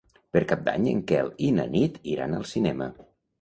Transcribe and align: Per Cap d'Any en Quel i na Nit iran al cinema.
Per 0.35 0.41
Cap 0.51 0.61
d'Any 0.69 0.87
en 0.91 1.03
Quel 1.11 1.29
i 1.49 1.51
na 1.59 1.67
Nit 1.75 2.01
iran 2.15 2.35
al 2.39 2.49
cinema. 2.55 2.89